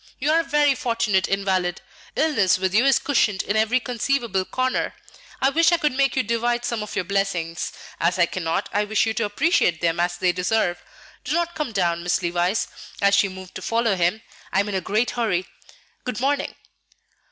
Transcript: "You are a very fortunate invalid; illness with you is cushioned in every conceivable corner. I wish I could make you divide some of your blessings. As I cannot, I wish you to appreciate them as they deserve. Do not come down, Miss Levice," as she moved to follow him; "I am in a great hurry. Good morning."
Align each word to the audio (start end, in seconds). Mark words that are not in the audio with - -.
"You 0.17 0.31
are 0.31 0.39
a 0.39 0.43
very 0.43 0.73
fortunate 0.73 1.27
invalid; 1.27 1.79
illness 2.15 2.57
with 2.57 2.73
you 2.73 2.85
is 2.85 2.97
cushioned 2.97 3.43
in 3.43 3.55
every 3.55 3.79
conceivable 3.79 4.45
corner. 4.45 4.95
I 5.39 5.51
wish 5.51 5.71
I 5.71 5.77
could 5.77 5.91
make 5.91 6.15
you 6.15 6.23
divide 6.23 6.65
some 6.65 6.81
of 6.81 6.95
your 6.95 7.05
blessings. 7.05 7.71
As 7.99 8.17
I 8.17 8.25
cannot, 8.25 8.67
I 8.73 8.83
wish 8.83 9.05
you 9.05 9.13
to 9.13 9.25
appreciate 9.25 9.79
them 9.79 9.99
as 9.99 10.17
they 10.17 10.31
deserve. 10.31 10.83
Do 11.23 11.33
not 11.35 11.53
come 11.53 11.71
down, 11.71 12.01
Miss 12.01 12.23
Levice," 12.23 12.67
as 12.99 13.13
she 13.13 13.29
moved 13.29 13.53
to 13.53 13.61
follow 13.61 13.95
him; 13.95 14.23
"I 14.51 14.61
am 14.61 14.69
in 14.69 14.73
a 14.73 14.81
great 14.81 15.11
hurry. 15.11 15.45
Good 16.03 16.19
morning." 16.19 16.55